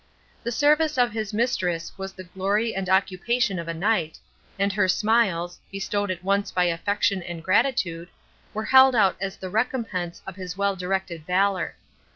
[0.41, 4.17] The service of his mistress was the glory and occupation of a knight,
[4.57, 8.09] and her smiles, bestowed at once by affection and gratitude,
[8.51, 11.75] were held out as the recompense of his well directed valor.